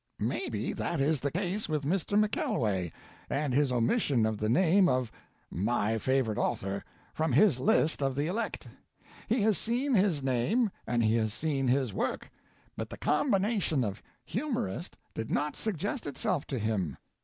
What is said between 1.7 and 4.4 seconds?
Mr. McKelway and his omission of